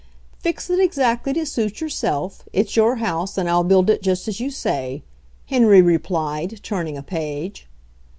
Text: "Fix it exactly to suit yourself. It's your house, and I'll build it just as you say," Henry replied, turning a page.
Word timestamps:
"Fix 0.39 0.67
it 0.71 0.79
exactly 0.79 1.31
to 1.33 1.45
suit 1.45 1.79
yourself. 1.79 2.41
It's 2.51 2.75
your 2.75 2.95
house, 2.95 3.37
and 3.37 3.47
I'll 3.47 3.63
build 3.63 3.87
it 3.87 4.01
just 4.01 4.27
as 4.27 4.39
you 4.39 4.49
say," 4.49 5.03
Henry 5.45 5.83
replied, 5.83 6.59
turning 6.63 6.97
a 6.97 7.03
page. 7.03 7.67